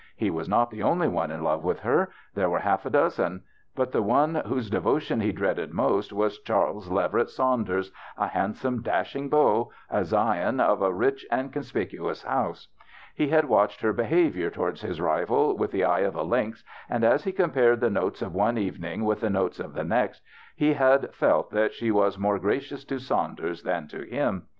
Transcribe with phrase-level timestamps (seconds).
[0.15, 3.43] He was not the only one in love with her; there were half a dozen;
[3.75, 9.29] but the one whose devotion he dreaded most was Charles Leverett Saunders, a handsome dashing
[9.29, 12.67] beau, a scion of a rich and conspicu ous house.
[13.13, 17.03] He had watched her behavior toward his rival with the eye of a lynx, and
[17.03, 20.23] as he comi3ared the notes of one evening with the notes of the next
[20.55, 24.47] he had felt that she was more gracious to Saunders than to him.